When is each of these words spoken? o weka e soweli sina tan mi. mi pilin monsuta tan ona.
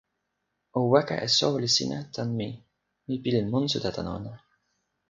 o 0.79 0.81
weka 0.93 1.15
e 1.25 1.27
soweli 1.37 1.69
sina 1.75 1.99
tan 2.13 2.29
mi. 2.39 2.49
mi 3.07 3.15
pilin 3.23 3.47
monsuta 3.53 3.89
tan 3.95 4.07
ona. 4.17 4.33